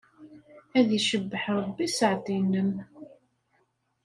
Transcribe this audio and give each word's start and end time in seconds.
Ad 0.79 0.89
icebbeḥ 0.99 1.43
Ṛebbi 1.59 1.87
sseɛd-nnem. 1.93 2.71